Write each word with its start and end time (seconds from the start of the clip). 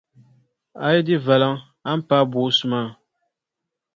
A 0.85 0.87
yi 0.93 1.01
di 1.07 1.15
valiŋ, 1.25 1.55
a 1.89 1.91
ni 1.97 2.03
paagi 2.07 2.29
boosu 2.31 2.65
maa. 2.71 2.89